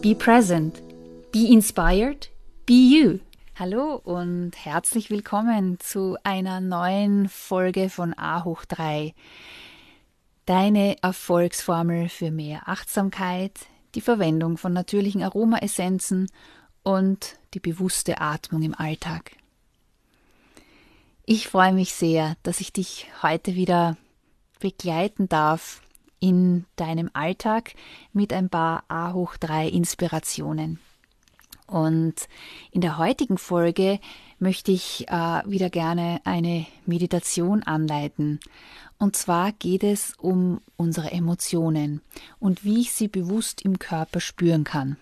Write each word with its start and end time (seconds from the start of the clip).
be 0.00 0.14
present, 0.14 0.80
be 1.32 1.52
inspired, 1.52 2.28
be 2.66 2.74
you. 2.74 3.18
Hallo 3.56 4.00
und 4.04 4.52
herzlich 4.54 5.10
willkommen 5.10 5.80
zu 5.80 6.16
einer 6.22 6.60
neuen 6.60 7.28
Folge 7.28 7.90
von 7.90 8.16
A 8.16 8.44
hoch 8.44 8.64
3. 8.64 9.12
Deine 10.46 11.02
Erfolgsformel 11.02 12.08
für 12.08 12.30
mehr 12.30 12.68
Achtsamkeit, 12.68 13.58
die 13.96 14.00
Verwendung 14.00 14.56
von 14.56 14.72
natürlichen 14.72 15.24
Aromaessenzen 15.24 16.30
und 16.84 17.36
die 17.54 17.60
bewusste 17.60 18.20
Atmung 18.20 18.62
im 18.62 18.74
Alltag. 18.74 19.32
Ich 21.24 21.48
freue 21.48 21.72
mich 21.72 21.92
sehr, 21.92 22.36
dass 22.44 22.60
ich 22.60 22.72
dich 22.72 23.08
heute 23.22 23.56
wieder 23.56 23.96
begleiten 24.60 25.28
darf 25.28 25.82
in 26.20 26.64
deinem 26.76 27.10
Alltag 27.12 27.74
mit 28.12 28.32
ein 28.32 28.48
paar 28.48 28.84
A 28.88 29.12
hoch 29.12 29.36
3 29.36 29.68
Inspirationen. 29.68 30.78
Und 31.66 32.14
in 32.70 32.80
der 32.80 32.96
heutigen 32.96 33.36
Folge 33.36 34.00
möchte 34.38 34.72
ich 34.72 35.06
äh, 35.08 35.42
wieder 35.44 35.68
gerne 35.68 36.20
eine 36.24 36.66
Meditation 36.86 37.62
anleiten. 37.62 38.40
Und 38.98 39.16
zwar 39.16 39.52
geht 39.52 39.84
es 39.84 40.14
um 40.18 40.60
unsere 40.76 41.12
Emotionen 41.12 42.00
und 42.40 42.64
wie 42.64 42.80
ich 42.80 42.92
sie 42.92 43.08
bewusst 43.08 43.62
im 43.62 43.78
Körper 43.78 44.20
spüren 44.20 44.64
kann. 44.64 44.96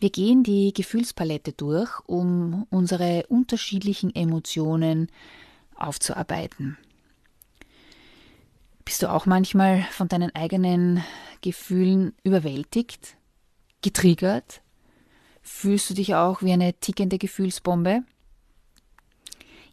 Wir 0.00 0.10
gehen 0.10 0.44
die 0.44 0.72
Gefühlspalette 0.72 1.52
durch, 1.52 1.90
um 2.06 2.66
unsere 2.70 3.26
unterschiedlichen 3.28 4.14
Emotionen 4.14 5.08
aufzuarbeiten. 5.74 6.78
Bist 8.88 9.02
du 9.02 9.12
auch 9.12 9.26
manchmal 9.26 9.82
von 9.90 10.08
deinen 10.08 10.34
eigenen 10.34 11.04
Gefühlen 11.42 12.14
überwältigt, 12.22 13.18
getriggert? 13.82 14.62
Fühlst 15.42 15.90
du 15.90 15.94
dich 15.94 16.14
auch 16.14 16.40
wie 16.40 16.52
eine 16.54 16.72
tickende 16.72 17.18
Gefühlsbombe? 17.18 18.02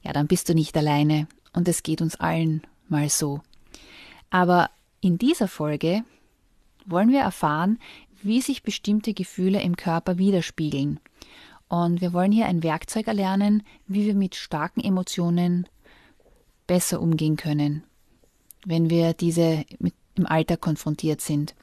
Ja, 0.01 0.11
dann 0.11 0.27
bist 0.27 0.49
du 0.49 0.53
nicht 0.53 0.75
alleine 0.75 1.29
und 1.53 1.65
es 1.69 1.81
geht 1.81 2.01
uns 2.01 2.17
allen 2.17 2.67
mal 2.89 3.07
so. 3.07 3.39
Aber 4.31 4.69
in 4.99 5.17
dieser 5.17 5.47
Folge 5.47 6.03
wollen 6.85 7.09
wir 7.09 7.21
erfahren, 7.21 7.79
wie 8.21 8.41
sich 8.41 8.63
bestimmte 8.63 9.13
Gefühle 9.13 9.61
im 9.61 9.77
Körper 9.77 10.17
widerspiegeln. 10.17 10.99
Und 11.69 12.01
wir 12.01 12.11
wollen 12.11 12.33
hier 12.33 12.47
ein 12.47 12.63
Werkzeug 12.63 13.07
erlernen, 13.07 13.63
wie 13.87 14.05
wir 14.07 14.13
mit 14.13 14.35
starken 14.35 14.81
Emotionen 14.81 15.69
besser 16.67 16.99
umgehen 16.99 17.37
können, 17.37 17.85
wenn 18.65 18.89
wir 18.89 19.13
diese 19.13 19.65
im 20.15 20.25
Alltag 20.25 20.61
konfrontiert 20.61 21.21
sind. 21.21 21.55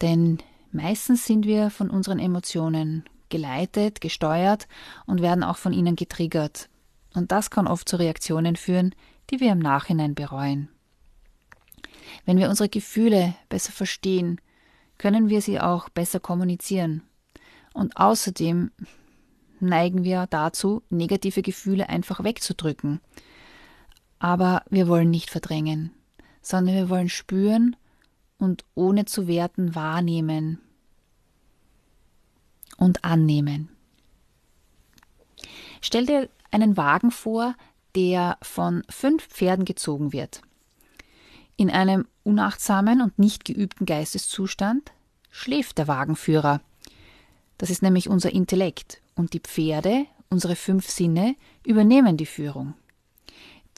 Denn 0.00 0.38
meistens 0.72 1.26
sind 1.26 1.46
wir 1.46 1.70
von 1.70 1.90
unseren 1.90 2.18
Emotionen 2.18 3.04
geleitet, 3.28 4.00
gesteuert 4.00 4.68
und 5.06 5.22
werden 5.22 5.44
auch 5.44 5.56
von 5.56 5.72
ihnen 5.72 5.96
getriggert. 5.96 6.68
Und 7.14 7.32
das 7.32 7.50
kann 7.50 7.66
oft 7.66 7.88
zu 7.88 7.96
Reaktionen 7.96 8.56
führen, 8.56 8.94
die 9.30 9.40
wir 9.40 9.52
im 9.52 9.58
Nachhinein 9.58 10.14
bereuen. 10.14 10.68
Wenn 12.24 12.38
wir 12.38 12.48
unsere 12.48 12.68
Gefühle 12.68 13.34
besser 13.48 13.72
verstehen, 13.72 14.40
können 14.98 15.28
wir 15.28 15.40
sie 15.40 15.60
auch 15.60 15.88
besser 15.88 16.20
kommunizieren. 16.20 17.02
Und 17.72 17.96
außerdem 17.96 18.70
neigen 19.60 20.04
wir 20.04 20.26
dazu, 20.28 20.82
negative 20.90 21.42
Gefühle 21.42 21.88
einfach 21.88 22.22
wegzudrücken. 22.22 23.00
Aber 24.18 24.62
wir 24.70 24.88
wollen 24.88 25.10
nicht 25.10 25.30
verdrängen, 25.30 25.90
sondern 26.42 26.74
wir 26.74 26.90
wollen 26.90 27.08
spüren 27.08 27.76
und 28.38 28.64
ohne 28.74 29.04
zu 29.04 29.28
werten 29.28 29.74
wahrnehmen 29.74 30.60
und 32.76 33.04
annehmen. 33.04 33.68
Stell 35.80 36.06
dir 36.06 36.28
einen 36.50 36.76
Wagen 36.76 37.10
vor, 37.10 37.54
der 37.94 38.38
von 38.42 38.82
fünf 38.88 39.26
Pferden 39.28 39.64
gezogen 39.64 40.12
wird. 40.12 40.42
In 41.56 41.70
einem 41.70 42.06
unachtsamen 42.24 43.00
und 43.00 43.18
nicht 43.18 43.44
geübten 43.44 43.86
Geisteszustand 43.86 44.92
schläft 45.30 45.78
der 45.78 45.88
Wagenführer. 45.88 46.60
Das 47.58 47.70
ist 47.70 47.82
nämlich 47.82 48.08
unser 48.08 48.32
Intellekt 48.32 49.00
und 49.14 49.34
die 49.34 49.40
Pferde, 49.40 50.06
unsere 50.30 50.56
fünf 50.56 50.88
Sinne, 50.88 51.36
übernehmen 51.64 52.16
die 52.16 52.26
Führung. 52.26 52.74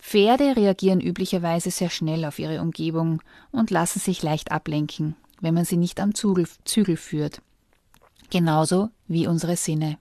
Pferde 0.07 0.55
reagieren 0.55 1.01
üblicherweise 1.01 1.71
sehr 1.71 1.89
schnell 1.89 2.27
auf 2.27 2.39
ihre 2.39 2.61
Umgebung 2.61 3.23
und 3.51 3.71
lassen 3.71 4.01
sich 4.01 4.23
leicht 4.23 4.53
ablenken, 4.53 5.17
wenn 5.41 5.55
man 5.55 5.65
sie 5.65 5.79
nicht 5.79 5.99
am 5.99 6.15
Zügel, 6.15 6.47
Zügel 6.67 6.99
führt. 6.99 7.41
Genauso 8.29 8.91
wie 9.09 9.27
unsere 9.27 9.57
Sinne. 9.57 9.97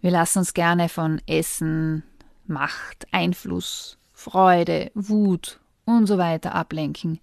Wir 0.00 0.10
lassen 0.10 0.38
uns 0.38 0.54
gerne 0.54 0.88
von 0.88 1.20
Essen, 1.26 2.02
Macht, 2.46 3.06
Einfluss, 3.12 3.98
Freude, 4.14 4.90
Wut 4.94 5.60
und 5.84 6.06
so 6.06 6.16
weiter 6.16 6.54
ablenken. 6.54 7.20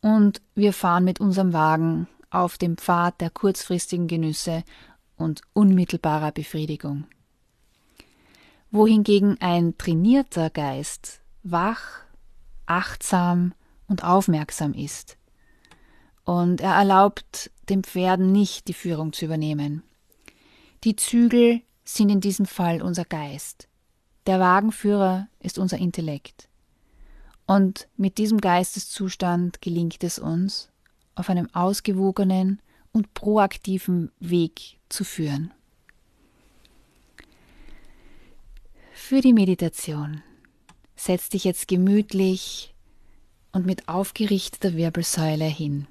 Und 0.00 0.40
wir 0.54 0.72
fahren 0.72 1.02
mit 1.02 1.18
unserem 1.18 1.52
Wagen 1.52 2.06
auf 2.30 2.58
dem 2.58 2.76
Pfad 2.76 3.20
der 3.20 3.30
kurzfristigen 3.30 4.06
Genüsse 4.06 4.62
und 5.16 5.42
unmittelbarer 5.52 6.30
Befriedigung. 6.30 7.06
Wohingegen 8.70 9.36
ein 9.40 9.76
trainierter 9.78 10.48
Geist 10.50 11.20
wach, 11.42 12.02
achtsam 12.66 13.52
und 13.88 14.04
aufmerksam 14.04 14.74
ist. 14.74 15.16
Und 16.24 16.60
er 16.60 16.74
erlaubt 16.74 17.50
den 17.68 17.82
Pferden 17.82 18.30
nicht 18.30 18.68
die 18.68 18.74
Führung 18.74 19.12
zu 19.12 19.24
übernehmen. 19.24 19.82
Die 20.84 20.94
Zügel 20.94 21.62
sind 21.84 22.10
in 22.10 22.20
diesem 22.20 22.46
Fall 22.46 22.80
unser 22.80 23.04
Geist. 23.04 23.68
Der 24.26 24.38
Wagenführer 24.38 25.28
ist 25.40 25.58
unser 25.58 25.78
Intellekt. 25.78 26.48
Und 27.46 27.88
mit 27.96 28.18
diesem 28.18 28.38
Geisteszustand 28.38 29.60
gelingt 29.60 30.04
es 30.04 30.20
uns, 30.20 30.70
auf 31.16 31.28
einem 31.28 31.52
ausgewogenen 31.52 32.62
und 32.92 33.12
proaktiven 33.14 34.12
Weg 34.20 34.78
zu 34.88 35.02
führen. 35.02 35.52
Für 39.10 39.20
die 39.20 39.32
Meditation 39.32 40.22
setz 40.94 41.30
dich 41.30 41.42
jetzt 41.42 41.66
gemütlich 41.66 42.72
und 43.50 43.66
mit 43.66 43.88
aufgerichteter 43.88 44.76
Wirbelsäule 44.76 45.46
hin. 45.46 45.88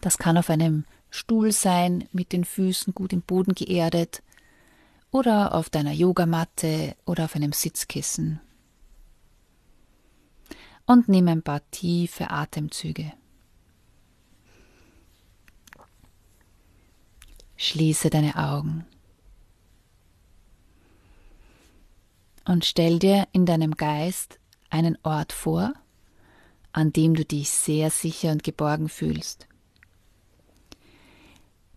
Das 0.00 0.18
kann 0.18 0.36
auf 0.36 0.50
einem 0.50 0.84
Stuhl 1.10 1.52
sein, 1.52 2.08
mit 2.10 2.32
den 2.32 2.44
Füßen 2.44 2.92
gut 2.92 3.12
im 3.12 3.22
Boden 3.22 3.54
geerdet 3.54 4.20
oder 5.12 5.54
auf 5.54 5.70
deiner 5.70 5.92
Yogamatte 5.92 6.96
oder 7.06 7.26
auf 7.26 7.36
einem 7.36 7.52
Sitzkissen. 7.52 8.40
Und 10.86 11.08
nimm 11.08 11.28
ein 11.28 11.44
paar 11.44 11.60
tiefe 11.70 12.32
Atemzüge. 12.32 13.12
Schließe 17.56 18.10
deine 18.10 18.34
Augen 18.34 18.86
und 22.44 22.64
stell 22.64 22.98
dir 22.98 23.28
in 23.32 23.46
deinem 23.46 23.76
Geist 23.76 24.38
einen 24.70 24.98
Ort 25.02 25.32
vor, 25.32 25.74
an 26.72 26.92
dem 26.92 27.14
du 27.14 27.24
dich 27.24 27.50
sehr 27.50 27.90
sicher 27.90 28.32
und 28.32 28.42
geborgen 28.42 28.88
fühlst. 28.88 29.46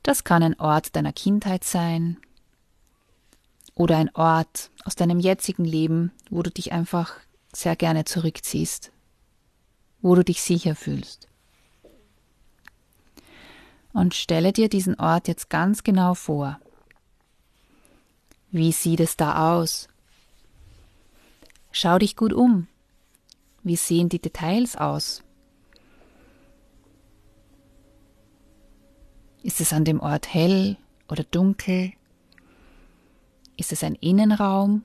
Das 0.03 0.23
kann 0.23 0.43
ein 0.43 0.59
Ort 0.59 0.95
deiner 0.95 1.13
Kindheit 1.13 1.63
sein 1.63 2.17
oder 3.73 3.97
ein 3.97 4.13
Ort 4.15 4.71
aus 4.85 4.95
deinem 4.95 5.19
jetzigen 5.19 5.65
Leben, 5.65 6.11
wo 6.29 6.43
du 6.43 6.49
dich 6.49 6.71
einfach 6.71 7.15
sehr 7.51 7.75
gerne 7.75 8.05
zurückziehst, 8.05 8.91
wo 10.01 10.15
du 10.15 10.23
dich 10.23 10.41
sicher 10.41 10.75
fühlst. 10.75 11.27
Und 13.93 14.13
stelle 14.13 14.53
dir 14.53 14.69
diesen 14.69 14.99
Ort 14.99 15.27
jetzt 15.27 15.49
ganz 15.49 15.83
genau 15.83 16.13
vor. 16.13 16.59
Wie 18.51 18.71
sieht 18.71 18.99
es 18.99 19.17
da 19.17 19.53
aus? 19.53 19.87
Schau 21.77 21.99
dich 21.99 22.15
gut 22.15 22.31
um. 22.31 22.69
Wie 23.61 23.75
sehen 23.75 24.07
die 24.07 24.21
Details 24.21 24.77
aus? 24.77 25.25
Ist 29.43 29.59
es 29.59 29.73
an 29.73 29.83
dem 29.83 29.99
Ort 29.99 30.33
hell 30.33 30.77
oder 31.09 31.25
dunkel? 31.25 31.91
Ist 33.57 33.73
es 33.73 33.83
ein 33.83 33.95
Innenraum 33.95 34.83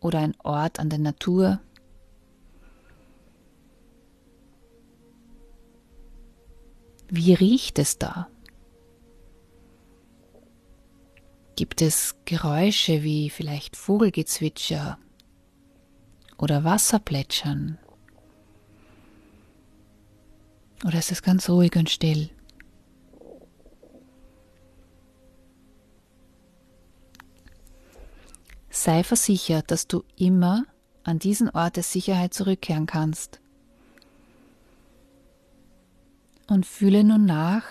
oder 0.00 0.18
ein 0.18 0.34
Ort 0.44 0.78
an 0.78 0.90
der 0.90 0.98
Natur? 0.98 1.58
Wie 7.08 7.32
riecht 7.32 7.78
es 7.78 7.96
da? 7.96 8.28
Gibt 11.56 11.80
es 11.80 12.14
Geräusche 12.26 13.02
wie 13.04 13.30
vielleicht 13.30 13.74
Vogelgezwitscher 13.74 14.98
oder 16.38 16.64
Wasserplätschern? 16.64 17.78
Oder 20.84 20.98
ist 20.98 21.10
es 21.10 21.22
ganz 21.22 21.48
ruhig 21.48 21.74
und 21.76 21.88
still? 21.88 22.30
Sei 28.70 29.02
versichert, 29.02 29.70
dass 29.70 29.88
du 29.88 30.04
immer 30.16 30.64
an 31.02 31.18
diesen 31.18 31.48
Ort 31.50 31.76
der 31.76 31.82
Sicherheit 31.82 32.34
zurückkehren 32.34 32.86
kannst. 32.86 33.40
Und 36.46 36.66
fühle 36.66 37.02
nun 37.02 37.24
nach, 37.24 37.64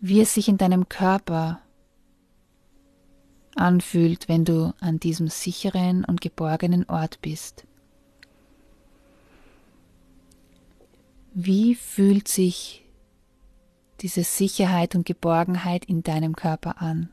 wie 0.00 0.20
es 0.20 0.34
sich 0.34 0.48
in 0.48 0.56
deinem 0.56 0.88
Körper 0.88 1.60
anfühlt, 3.58 4.28
wenn 4.28 4.44
du 4.44 4.72
an 4.80 5.00
diesem 5.00 5.28
sicheren 5.28 6.04
und 6.04 6.20
geborgenen 6.20 6.88
Ort 6.88 7.20
bist. 7.20 7.64
Wie 11.34 11.74
fühlt 11.74 12.28
sich 12.28 12.84
diese 14.00 14.24
Sicherheit 14.24 14.94
und 14.94 15.06
Geborgenheit 15.06 15.84
in 15.84 16.02
deinem 16.02 16.34
Körper 16.36 16.80
an? 16.80 17.10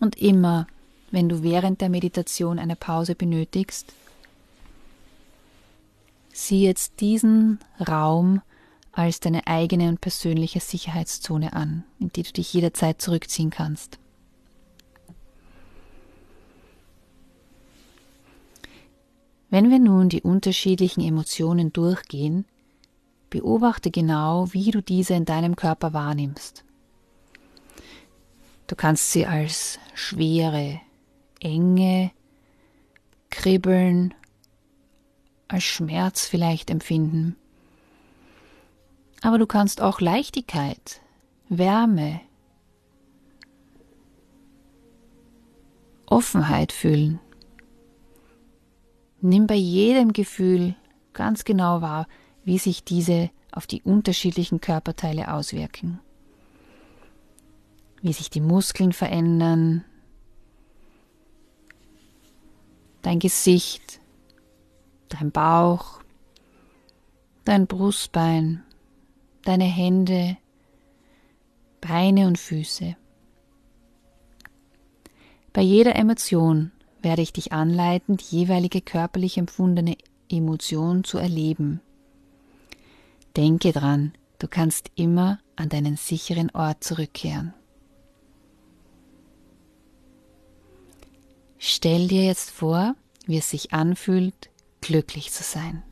Und 0.00 0.16
immer, 0.16 0.66
wenn 1.10 1.28
du 1.28 1.42
während 1.42 1.82
der 1.82 1.90
Meditation 1.90 2.58
eine 2.58 2.74
Pause 2.74 3.14
benötigst, 3.14 3.92
sieh 6.32 6.64
jetzt 6.64 7.00
diesen 7.00 7.58
Raum 7.86 8.40
als 8.92 9.20
deine 9.20 9.46
eigene 9.46 9.88
und 9.88 10.00
persönliche 10.00 10.60
Sicherheitszone 10.60 11.52
an, 11.52 11.84
in 11.98 12.10
die 12.10 12.22
du 12.22 12.32
dich 12.32 12.52
jederzeit 12.52 13.00
zurückziehen 13.00 13.50
kannst. 13.50 13.98
Wenn 19.50 19.70
wir 19.70 19.80
nun 19.80 20.08
die 20.08 20.22
unterschiedlichen 20.22 21.02
Emotionen 21.02 21.72
durchgehen, 21.72 22.44
beobachte 23.30 23.90
genau, 23.90 24.52
wie 24.52 24.70
du 24.70 24.80
diese 24.80 25.14
in 25.14 25.24
deinem 25.24 25.56
Körper 25.56 25.92
wahrnimmst. 25.92 26.64
Du 28.68 28.76
kannst 28.76 29.10
sie 29.10 29.26
als 29.26 29.80
Schwere, 29.94 30.80
Enge, 31.40 32.12
Kribbeln, 33.30 34.14
als 35.48 35.64
Schmerz 35.64 36.26
vielleicht 36.26 36.70
empfinden. 36.70 37.36
Aber 39.22 39.38
du 39.38 39.46
kannst 39.46 39.80
auch 39.80 40.00
Leichtigkeit, 40.00 41.00
Wärme, 41.48 42.20
Offenheit 46.06 46.72
fühlen. 46.72 47.20
Nimm 49.20 49.46
bei 49.46 49.54
jedem 49.54 50.12
Gefühl 50.12 50.74
ganz 51.12 51.44
genau 51.44 51.82
wahr, 51.82 52.06
wie 52.44 52.58
sich 52.58 52.84
diese 52.84 53.30
auf 53.52 53.66
die 53.66 53.82
unterschiedlichen 53.82 54.60
Körperteile 54.60 55.32
auswirken. 55.32 56.00
Wie 58.00 58.12
sich 58.12 58.30
die 58.30 58.40
Muskeln 58.40 58.92
verändern, 58.92 59.84
dein 63.02 63.18
Gesicht, 63.18 64.00
dein 65.08 65.30
Bauch, 65.30 66.00
dein 67.44 67.66
Brustbein, 67.66 68.62
deine 69.50 69.64
Hände, 69.64 70.36
Beine 71.80 72.28
und 72.28 72.38
Füße. 72.38 72.94
Bei 75.52 75.60
jeder 75.60 75.96
Emotion 75.96 76.70
werde 77.02 77.22
ich 77.22 77.32
dich 77.32 77.50
anleiten, 77.50 78.16
die 78.16 78.36
jeweilige 78.36 78.80
körperlich 78.80 79.38
empfundene 79.38 79.96
Emotion 80.28 81.02
zu 81.02 81.18
erleben. 81.18 81.80
Denke 83.36 83.72
dran, 83.72 84.12
du 84.38 84.46
kannst 84.46 84.92
immer 84.94 85.40
an 85.56 85.68
deinen 85.68 85.96
sicheren 85.96 86.50
Ort 86.50 86.84
zurückkehren. 86.84 87.52
Stell 91.58 92.06
dir 92.06 92.24
jetzt 92.24 92.50
vor, 92.50 92.94
wie 93.26 93.38
es 93.38 93.50
sich 93.50 93.72
anfühlt, 93.72 94.50
glücklich 94.80 95.32
zu 95.32 95.42
sein. 95.42 95.82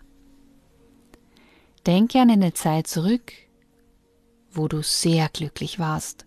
Denke 1.87 2.21
an 2.21 2.31
eine 2.31 2.53
Zeit 2.53 2.87
zurück, 2.87 3.33
wo 4.51 4.69
du 4.69 4.83
sehr 4.83 5.29
glücklich 5.29 5.79
warst 5.79 6.27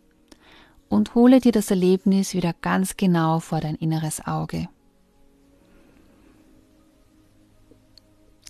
und 0.89 1.15
hole 1.15 1.39
dir 1.39 1.51
das 1.51 1.71
Erlebnis 1.71 2.33
wieder 2.33 2.53
ganz 2.53 2.97
genau 2.97 3.39
vor 3.39 3.61
dein 3.61 3.75
inneres 3.75 4.25
Auge. 4.25 4.67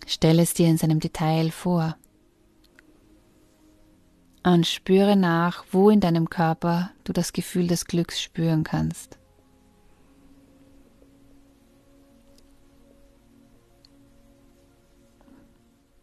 Stell 0.07 0.39
es 0.39 0.53
dir 0.53 0.67
in 0.67 0.77
seinem 0.77 0.99
Detail 0.99 1.51
vor 1.51 1.95
und 4.43 4.65
spüre 4.65 5.15
nach, 5.15 5.65
wo 5.71 5.89
in 5.89 5.99
deinem 5.99 6.29
Körper 6.29 6.91
du 7.03 7.13
das 7.13 7.31
Gefühl 7.31 7.67
des 7.67 7.85
Glücks 7.85 8.21
spüren 8.21 8.63
kannst. 8.63 9.17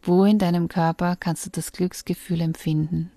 Wo 0.02 0.24
in 0.24 0.38
deinem 0.38 0.68
Körper 0.68 1.16
kannst 1.16 1.44
du 1.44 1.50
das 1.50 1.72
Glücksgefühl 1.72 2.40
empfinden? 2.40 3.10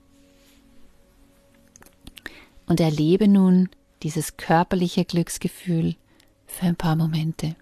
Und 2.72 2.80
erlebe 2.80 3.28
nun 3.28 3.68
dieses 4.02 4.38
körperliche 4.38 5.04
Glücksgefühl 5.04 5.98
für 6.46 6.68
ein 6.68 6.78
paar 6.78 6.96
Momente. 6.96 7.58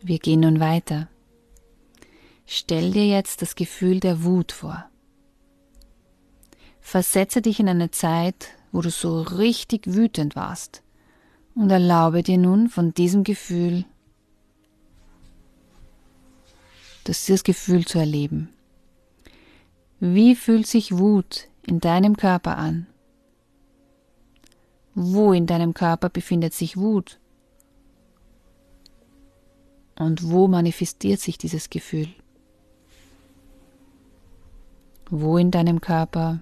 Wir 0.00 0.18
gehen 0.18 0.40
nun 0.40 0.60
weiter. 0.60 1.10
Stell 2.46 2.92
dir 2.92 3.06
jetzt 3.06 3.42
das 3.42 3.54
Gefühl 3.54 4.00
der 4.00 4.24
Wut 4.24 4.50
vor. 4.50 4.88
Versetze 6.80 7.42
dich 7.42 7.60
in 7.60 7.68
eine 7.68 7.90
Zeit, 7.90 8.48
wo 8.72 8.80
du 8.80 8.88
so 8.88 9.20
richtig 9.20 9.92
wütend 9.92 10.36
warst 10.36 10.85
und 11.56 11.70
erlaube 11.70 12.22
dir 12.22 12.38
nun 12.38 12.68
von 12.68 12.92
diesem 12.94 13.24
Gefühl, 13.24 13.84
das 17.04 17.24
dieses 17.24 17.42
Gefühl 17.44 17.86
zu 17.86 17.98
erleben. 17.98 18.50
Wie 19.98 20.36
fühlt 20.36 20.66
sich 20.66 20.98
Wut 20.98 21.48
in 21.66 21.80
deinem 21.80 22.16
Körper 22.16 22.58
an? 22.58 22.86
Wo 24.94 25.32
in 25.32 25.46
deinem 25.46 25.72
Körper 25.72 26.10
befindet 26.10 26.52
sich 26.52 26.76
Wut? 26.76 27.18
Und 29.98 30.30
wo 30.30 30.48
manifestiert 30.48 31.20
sich 31.20 31.38
dieses 31.38 31.70
Gefühl? 31.70 32.08
Wo 35.08 35.38
in 35.38 35.50
deinem 35.50 35.80
Körper 35.80 36.40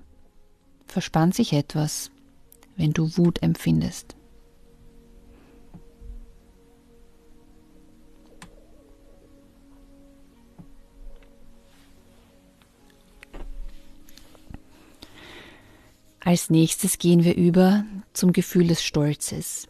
verspannt 0.87 1.35
sich 1.37 1.52
etwas, 1.52 2.11
wenn 2.76 2.92
du 2.92 3.16
Wut 3.16 3.42
empfindest. 3.42 4.13
Als 16.25 16.49
nächstes 16.49 16.97
gehen 16.97 17.23
wir 17.23 17.37
über 17.37 17.85
zum 18.14 18.33
Gefühl 18.33 18.69
des 18.69 18.83
Stolzes. 18.83 19.69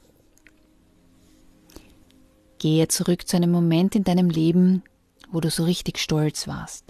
Gehe 2.58 2.86
zurück 2.86 3.26
zu 3.26 3.36
einem 3.36 3.50
Moment 3.50 3.96
in 3.96 4.04
deinem 4.04 4.30
Leben, 4.30 4.84
wo 5.32 5.40
du 5.40 5.50
so 5.50 5.64
richtig 5.64 5.98
stolz 5.98 6.46
warst. 6.46 6.84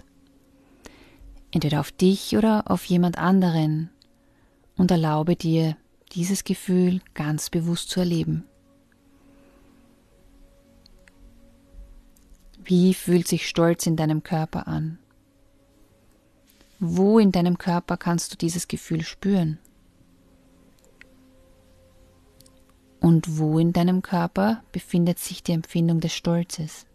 Entweder 1.51 1.79
auf 1.79 1.91
dich 1.91 2.37
oder 2.37 2.69
auf 2.69 2.85
jemand 2.85 3.17
anderen 3.17 3.89
und 4.77 4.91
erlaube 4.91 5.35
dir, 5.35 5.75
dieses 6.11 6.43
Gefühl 6.43 7.01
ganz 7.15 7.49
bewusst 7.49 7.89
zu 7.89 8.01
erleben. 8.01 8.43
Wie 12.63 12.93
fühlt 12.93 13.27
sich 13.27 13.47
Stolz 13.47 13.87
in 13.87 13.95
deinem 13.95 14.21
Körper 14.21 14.67
an? 14.67 14.99
Wo 16.79 17.19
in 17.19 17.31
deinem 17.31 17.57
Körper 17.57 17.97
kannst 17.97 18.33
du 18.33 18.37
dieses 18.37 18.67
Gefühl 18.67 19.03
spüren? 19.03 19.59
Und 22.99 23.37
wo 23.37 23.59
in 23.59 23.71
deinem 23.71 24.01
Körper 24.01 24.63
befindet 24.71 25.19
sich 25.19 25.43
die 25.43 25.53
Empfindung 25.53 25.99
des 25.99 26.13
Stolzes? 26.13 26.85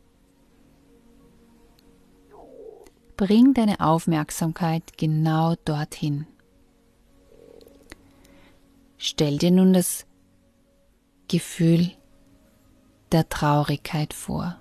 Bring 3.17 3.55
deine 3.55 3.81
Aufmerksamkeit 3.81 4.97
genau 4.97 5.55
dorthin. 5.65 6.27
Stell 8.97 9.39
dir 9.39 9.51
nun 9.51 9.73
das 9.73 10.07
Gefühl 11.29 11.93
der 13.13 13.29
Traurigkeit 13.29 14.13
vor. 14.13 14.60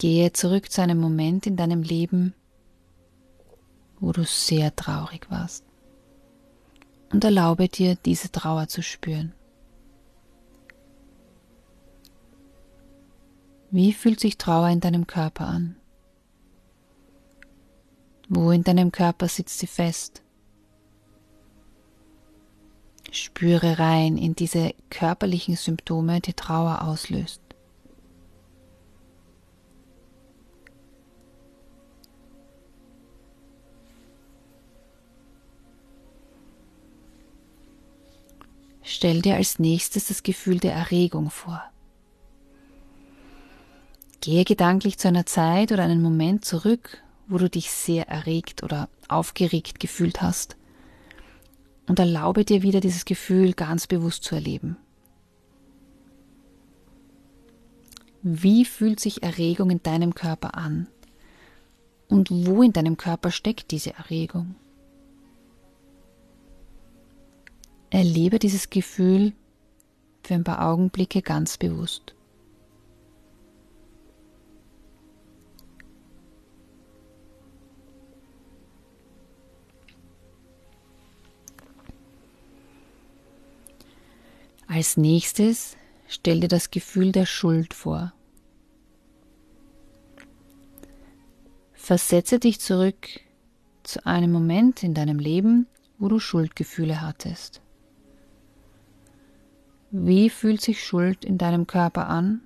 Gehe 0.00 0.32
zurück 0.32 0.72
zu 0.72 0.80
einem 0.80 0.98
Moment 0.98 1.46
in 1.46 1.58
deinem 1.58 1.82
Leben, 1.82 2.32
wo 4.00 4.12
du 4.12 4.24
sehr 4.24 4.74
traurig 4.74 5.30
warst 5.30 5.62
und 7.12 7.22
erlaube 7.22 7.68
dir, 7.68 7.96
diese 7.96 8.32
Trauer 8.32 8.66
zu 8.66 8.82
spüren. 8.82 9.34
Wie 13.70 13.92
fühlt 13.92 14.20
sich 14.20 14.38
Trauer 14.38 14.70
in 14.70 14.80
deinem 14.80 15.06
Körper 15.06 15.46
an? 15.46 15.76
Wo 18.26 18.52
in 18.52 18.64
deinem 18.64 18.92
Körper 18.92 19.28
sitzt 19.28 19.58
sie 19.58 19.66
fest? 19.66 20.22
Spüre 23.12 23.78
rein 23.78 24.16
in 24.16 24.34
diese 24.34 24.72
körperlichen 24.88 25.56
Symptome, 25.56 26.22
die 26.22 26.32
Trauer 26.32 26.84
auslöst. 26.84 27.42
Stell 38.92 39.22
dir 39.22 39.36
als 39.36 39.60
nächstes 39.60 40.08
das 40.08 40.24
Gefühl 40.24 40.58
der 40.58 40.72
Erregung 40.72 41.30
vor. 41.30 41.62
Gehe 44.20 44.44
gedanklich 44.44 44.98
zu 44.98 45.06
einer 45.06 45.26
Zeit 45.26 45.70
oder 45.70 45.84
einen 45.84 46.02
Moment 46.02 46.44
zurück, 46.44 47.00
wo 47.28 47.38
du 47.38 47.48
dich 47.48 47.70
sehr 47.70 48.08
erregt 48.08 48.64
oder 48.64 48.88
aufgeregt 49.06 49.78
gefühlt 49.78 50.22
hast 50.22 50.56
und 51.86 52.00
erlaube 52.00 52.44
dir 52.44 52.62
wieder 52.62 52.80
dieses 52.80 53.04
Gefühl 53.04 53.52
ganz 53.52 53.86
bewusst 53.86 54.24
zu 54.24 54.34
erleben. 54.34 54.76
Wie 58.22 58.64
fühlt 58.64 58.98
sich 58.98 59.22
Erregung 59.22 59.70
in 59.70 59.84
deinem 59.84 60.16
Körper 60.16 60.56
an? 60.56 60.88
Und 62.08 62.28
wo 62.32 62.60
in 62.64 62.72
deinem 62.72 62.96
Körper 62.96 63.30
steckt 63.30 63.70
diese 63.70 63.94
Erregung? 63.94 64.56
Erlebe 67.90 68.38
dieses 68.38 68.70
Gefühl 68.70 69.32
für 70.22 70.34
ein 70.34 70.44
paar 70.44 70.64
Augenblicke 70.64 71.22
ganz 71.22 71.58
bewusst. 71.58 72.14
Als 84.68 84.96
nächstes 84.96 85.76
stell 86.06 86.38
dir 86.38 86.48
das 86.48 86.70
Gefühl 86.70 87.10
der 87.10 87.26
Schuld 87.26 87.74
vor. 87.74 88.12
Versetze 91.72 92.38
dich 92.38 92.60
zurück 92.60 93.08
zu 93.82 94.06
einem 94.06 94.30
Moment 94.30 94.84
in 94.84 94.94
deinem 94.94 95.18
Leben, 95.18 95.66
wo 95.98 96.06
du 96.06 96.20
Schuldgefühle 96.20 97.00
hattest. 97.00 97.60
Wie 99.92 100.30
fühlt 100.30 100.60
sich 100.60 100.84
Schuld 100.84 101.24
in 101.24 101.36
deinem 101.36 101.66
Körper 101.66 102.08
an? 102.08 102.42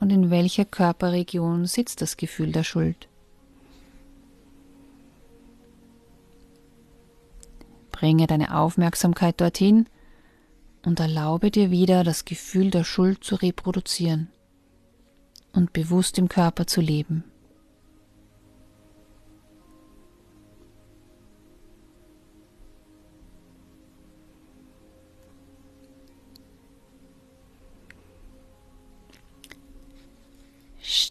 Und 0.00 0.10
in 0.10 0.30
welcher 0.30 0.66
Körperregion 0.66 1.64
sitzt 1.64 2.02
das 2.02 2.18
Gefühl 2.18 2.52
der 2.52 2.62
Schuld? 2.62 3.08
Bringe 7.90 8.26
deine 8.26 8.54
Aufmerksamkeit 8.54 9.40
dorthin 9.40 9.86
und 10.84 11.00
erlaube 11.00 11.50
dir 11.50 11.70
wieder 11.70 12.04
das 12.04 12.26
Gefühl 12.26 12.70
der 12.70 12.84
Schuld 12.84 13.24
zu 13.24 13.36
reproduzieren 13.36 14.28
und 15.52 15.72
bewusst 15.72 16.18
im 16.18 16.28
Körper 16.28 16.66
zu 16.66 16.82
leben. 16.82 17.24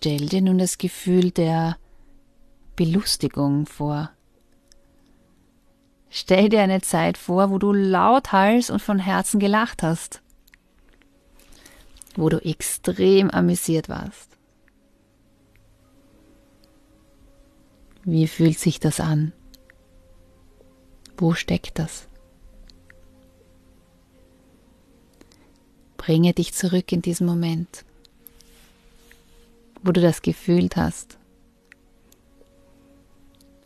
Stell 0.08 0.28
dir 0.28 0.42
nun 0.42 0.58
das 0.58 0.78
Gefühl 0.78 1.32
der 1.32 1.78
Belustigung 2.78 3.66
vor. 3.66 4.10
Stell 6.10 6.48
dir 6.48 6.62
eine 6.62 6.80
Zeit 6.80 7.18
vor, 7.18 7.50
wo 7.50 7.58
du 7.58 7.74
lauthals 7.74 8.70
und 8.70 8.82
von 8.82 9.00
Herzen 9.00 9.38
gelacht 9.38 9.84
hast, 9.84 10.22
wo 12.16 12.30
du 12.30 12.38
extrem 12.38 13.30
amüsiert 13.30 13.90
warst. 13.90 14.38
Wie 18.06 18.28
fühlt 18.28 18.60
sich 18.60 18.80
das 18.80 19.02
an? 19.02 19.34
Wo 21.18 21.34
steckt 21.34 21.80
das? 21.80 22.08
Bringe 25.98 26.32
dich 26.32 26.54
zurück 26.54 26.94
in 26.94 27.02
diesen 27.02 27.28
Moment 27.28 27.84
wo 29.84 29.92
du 29.92 30.02
das 30.02 30.22
gefühlt 30.22 30.76
hast. 30.76 31.18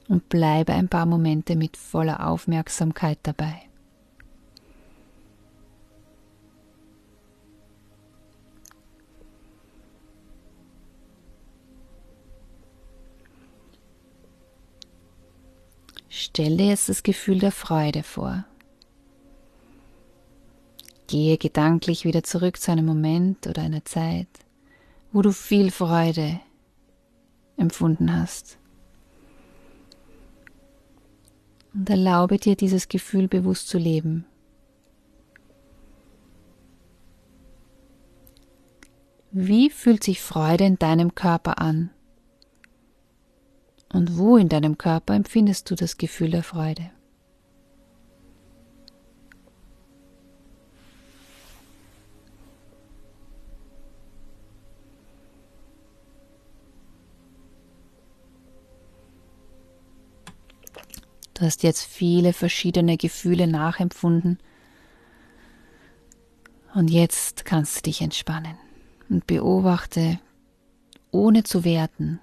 Und 0.07 0.27
bleibe 0.29 0.73
ein 0.73 0.89
paar 0.89 1.05
Momente 1.05 1.55
mit 1.55 1.77
voller 1.77 2.27
Aufmerksamkeit 2.27 3.19
dabei. 3.23 3.61
Stell 16.33 16.57
dir 16.57 16.67
jetzt 16.67 16.87
das 16.87 17.03
Gefühl 17.03 17.39
der 17.39 17.51
Freude 17.51 18.03
vor. 18.03 18.45
Gehe 21.07 21.37
gedanklich 21.37 22.05
wieder 22.05 22.23
zurück 22.23 22.57
zu 22.57 22.71
einem 22.71 22.85
Moment 22.85 23.47
oder 23.47 23.63
einer 23.63 23.83
Zeit, 23.83 24.27
wo 25.11 25.21
du 25.21 25.31
viel 25.31 25.71
Freude 25.71 26.39
empfunden 27.57 28.15
hast. 28.15 28.57
Und 31.73 31.89
erlaube 31.89 32.37
dir 32.37 32.55
dieses 32.55 32.89
Gefühl 32.89 33.27
bewusst 33.27 33.67
zu 33.67 33.77
leben. 33.77 34.25
Wie 39.31 39.69
fühlt 39.69 40.03
sich 40.03 40.21
Freude 40.21 40.65
in 40.65 40.77
deinem 40.77 41.15
Körper 41.15 41.59
an? 41.59 41.91
Und 43.93 44.17
wo 44.17 44.35
in 44.35 44.49
deinem 44.49 44.77
Körper 44.77 45.13
empfindest 45.13 45.69
du 45.71 45.75
das 45.75 45.97
Gefühl 45.97 46.31
der 46.31 46.43
Freude? 46.43 46.91
Du 61.41 61.47
hast 61.47 61.63
jetzt 61.63 61.83
viele 61.83 62.33
verschiedene 62.33 62.97
Gefühle 62.97 63.47
nachempfunden. 63.47 64.37
Und 66.75 66.91
jetzt 66.91 67.45
kannst 67.45 67.77
du 67.77 67.81
dich 67.81 68.03
entspannen 68.03 68.55
und 69.09 69.25
beobachte, 69.25 70.19
ohne 71.09 71.41
zu 71.41 71.63
werten, 71.63 72.19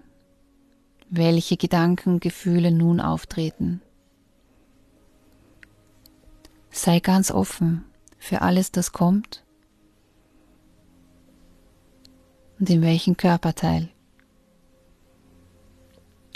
welche 1.10 1.56
Gedanken, 1.56 2.20
Gefühle 2.20 2.70
nun 2.70 3.00
auftreten. 3.00 3.82
Sei 6.70 7.00
ganz 7.00 7.32
offen 7.32 7.84
für 8.18 8.40
alles, 8.40 8.70
das 8.70 8.92
kommt 8.92 9.42
und 12.60 12.70
in 12.70 12.82
welchen 12.82 13.16
Körperteil. 13.16 13.88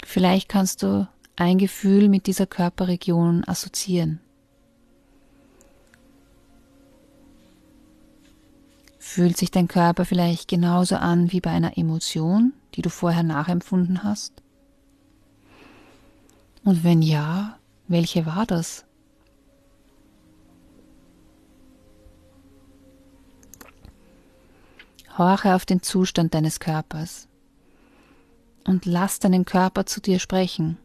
Vielleicht 0.03 0.49
kannst 0.49 0.83
du 0.83 1.07
ein 1.35 1.57
Gefühl 1.57 2.09
mit 2.09 2.27
dieser 2.27 2.45
Körperregion 2.45 3.43
assoziieren. 3.45 4.19
Fühlt 8.99 9.37
sich 9.37 9.51
dein 9.51 9.67
Körper 9.67 10.05
vielleicht 10.05 10.47
genauso 10.47 10.95
an 10.95 11.31
wie 11.31 11.41
bei 11.41 11.51
einer 11.51 11.77
Emotion, 11.77 12.53
die 12.75 12.81
du 12.81 12.89
vorher 12.89 13.23
nachempfunden 13.23 14.03
hast? 14.03 14.33
Und 16.63 16.83
wenn 16.83 17.01
ja, 17.01 17.59
welche 17.87 18.25
war 18.25 18.45
das? 18.45 18.85
Horche 25.17 25.53
auf 25.53 25.65
den 25.65 25.83
Zustand 25.83 26.33
deines 26.33 26.59
Körpers 26.59 27.27
und 28.65 28.85
lass 28.85 29.19
deinen 29.19 29.45
Körper 29.45 29.85
zu 29.85 30.01
dir 30.01 30.17
sprechen. 30.17 30.79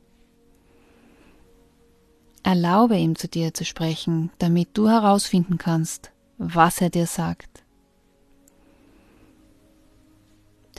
Erlaube 2.48 2.96
ihm 2.96 3.14
zu 3.14 3.28
dir 3.28 3.52
zu 3.52 3.66
sprechen, 3.66 4.30
damit 4.38 4.70
du 4.72 4.88
herausfinden 4.88 5.58
kannst, 5.58 6.12
was 6.38 6.80
er 6.80 6.88
dir 6.88 7.04
sagt. 7.04 7.62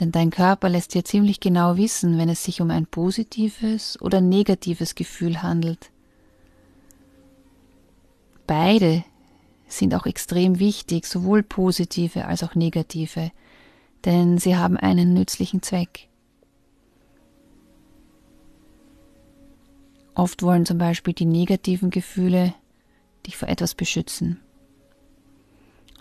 Denn 0.00 0.10
dein 0.10 0.30
Körper 0.30 0.68
lässt 0.68 0.94
dir 0.94 1.04
ziemlich 1.04 1.38
genau 1.38 1.76
wissen, 1.76 2.18
wenn 2.18 2.28
es 2.28 2.42
sich 2.42 2.60
um 2.60 2.72
ein 2.72 2.86
positives 2.86 4.02
oder 4.02 4.20
negatives 4.20 4.96
Gefühl 4.96 5.44
handelt. 5.44 5.92
Beide 8.48 9.04
sind 9.68 9.94
auch 9.94 10.06
extrem 10.06 10.58
wichtig, 10.58 11.06
sowohl 11.06 11.44
positive 11.44 12.24
als 12.24 12.42
auch 12.42 12.56
negative, 12.56 13.30
denn 14.04 14.38
sie 14.38 14.56
haben 14.56 14.76
einen 14.76 15.14
nützlichen 15.14 15.62
Zweck. 15.62 16.09
Oft 20.20 20.42
wollen 20.42 20.66
zum 20.66 20.76
Beispiel 20.76 21.14
die 21.14 21.24
negativen 21.24 21.88
Gefühle 21.88 22.52
dich 23.26 23.38
vor 23.38 23.48
etwas 23.48 23.74
beschützen. 23.74 24.38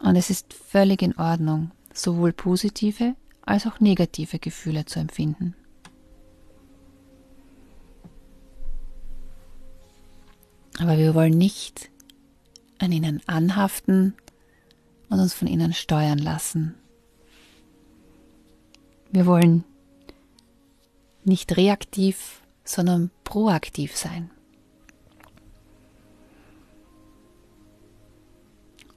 Und 0.03 0.17
es 0.17 0.29
ist 0.29 0.53
völlig 0.53 1.01
in 1.01 1.17
Ordnung, 1.17 1.71
sowohl 1.93 2.33
positive 2.33 3.15
als 3.43 3.65
auch 3.65 3.79
negative 3.79 4.37
Gefühle 4.37 4.83
zu 4.83 4.99
empfinden. 4.99 5.55
Aber 10.79 10.97
wir 10.97 11.15
wollen 11.15 11.37
nicht 11.37 11.89
an 12.77 12.91
ihnen 12.91 13.21
anhaften 13.25 14.15
und 15.07 15.19
uns 15.21 15.33
von 15.33 15.47
ihnen 15.47 15.71
steuern 15.71 16.19
lassen. 16.19 16.75
Wir 19.13 19.25
wollen 19.25 19.63
nicht 21.23 21.55
reaktiv, 21.55 22.41
sondern 22.69 23.09
proaktiv 23.23 23.97
sein. 23.97 24.29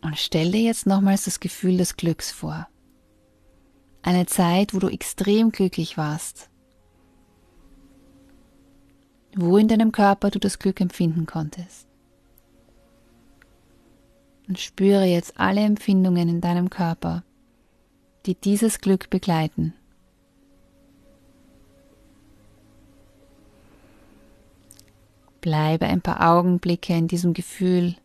Und 0.03 0.19
stell 0.19 0.51
dir 0.51 0.61
jetzt 0.61 0.87
nochmals 0.87 1.25
das 1.25 1.41
Gefühl 1.41 1.79
des 1.79 1.97
Glücks 1.97 2.31
vor. 2.31 2.69
Eine 4.03 4.27
Zeit, 4.27 4.75
wo 4.75 4.79
du 4.79 4.89
extrem 4.89 5.53
glücklich 5.53 5.97
warst. 5.97 6.51
Wo 9.35 9.57
in 9.57 9.69
deinem 9.69 9.91
Körper 9.91 10.31
du 10.31 10.39
das 10.39 10.59
Glück 10.59 10.81
empfinden 10.81 11.25
konntest. 11.25 11.87
Und 14.49 14.59
spüre 14.59 15.05
jetzt 15.05 15.41
alle 15.41 15.63
Empfindungen 15.63 16.29
in 16.29 16.41
deinem 16.43 16.69
Körper, 16.69 17.25
die 18.27 18.35
dieses 18.35 18.81
Glück 18.81 19.09
begleiten. 19.09 19.73
Bleibe 25.43 25.87
ein 25.87 26.01
paar 26.01 26.27
Augenblicke 26.27 26.95
in 26.95 27.09
diesem 27.09 27.35
Gefühl 27.35 27.97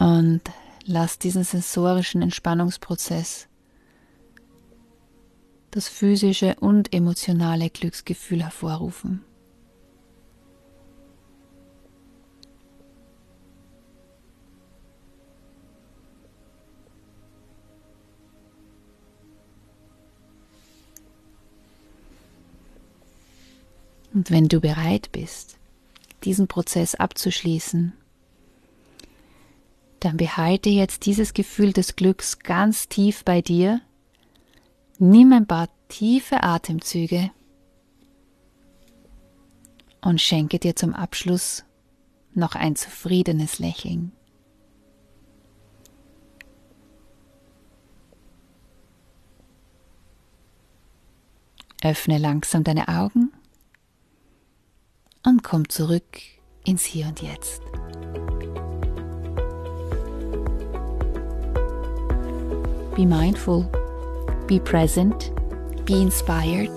und 0.00 0.40
lass 0.84 1.20
diesen 1.20 1.44
sensorischen 1.44 2.22
Entspannungsprozess 2.22 3.46
das 5.70 5.88
physische 5.88 6.56
und 6.60 6.94
emotionale 6.94 7.68
Glücksgefühl 7.68 8.42
hervorrufen. 8.42 9.22
Und 24.26 24.32
wenn 24.32 24.48
du 24.48 24.60
bereit 24.60 25.12
bist, 25.12 25.56
diesen 26.24 26.48
Prozess 26.48 26.96
abzuschließen, 26.96 27.92
dann 30.00 30.16
behalte 30.16 30.68
jetzt 30.68 31.06
dieses 31.06 31.32
Gefühl 31.32 31.72
des 31.72 31.94
Glücks 31.94 32.40
ganz 32.40 32.88
tief 32.88 33.24
bei 33.24 33.40
dir. 33.40 33.80
Nimm 34.98 35.32
ein 35.32 35.46
paar 35.46 35.68
tiefe 35.86 36.42
Atemzüge 36.42 37.30
und 40.00 40.20
schenke 40.20 40.58
dir 40.58 40.74
zum 40.74 40.92
Abschluss 40.92 41.64
noch 42.34 42.56
ein 42.56 42.74
zufriedenes 42.74 43.60
Lächeln. 43.60 44.10
Öffne 51.80 52.18
langsam 52.18 52.64
deine 52.64 52.88
Augen 52.88 53.30
und 55.26 55.42
komm 55.42 55.68
zurück 55.68 56.20
ins 56.64 56.84
Hier 56.84 57.06
und 57.08 57.20
Jetzt. 57.20 57.60
Be 62.94 63.04
mindful, 63.04 63.68
be 64.46 64.58
present, 64.58 65.32
be 65.84 66.00
inspired, 66.00 66.70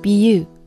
be 0.00 0.10
you. 0.10 0.57